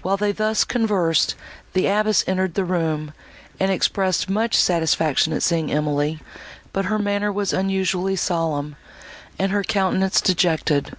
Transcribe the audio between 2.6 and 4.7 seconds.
room, and expressed much